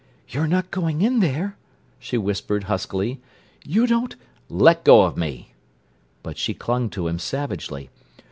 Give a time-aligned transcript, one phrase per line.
[0.27, 1.57] "You're not going in there?",
[1.99, 3.21] she whispered huskily.
[3.63, 4.15] "You don't—"
[4.49, 5.53] "Let go of me!"
[6.23, 7.91] But she clung to him savagely.